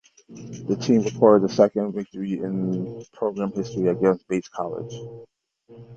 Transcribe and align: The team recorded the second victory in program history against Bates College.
The 0.29 0.75
team 0.77 1.03
recorded 1.03 1.47
the 1.47 1.53
second 1.53 1.93
victory 1.93 2.33
in 2.39 3.05
program 3.13 3.51
history 3.51 3.87
against 3.89 4.27
Bates 4.27 4.49
College. 4.49 4.95